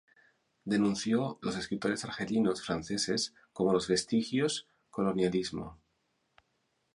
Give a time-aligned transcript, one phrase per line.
[0.65, 5.77] Denunció los escritores argelinos franceses como los vestigios colonialismo.